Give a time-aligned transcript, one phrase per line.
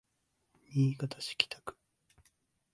[0.73, 1.75] 新潟市北区